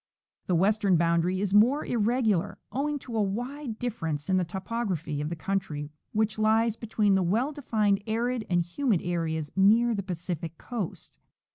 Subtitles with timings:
[0.47, 5.21] The western boundary is more irregular, owing to a wide differ ence in the topography
[5.21, 10.01] of the country which lies between the well defined arid and humid areas near the
[10.01, 11.19] Pacific coast.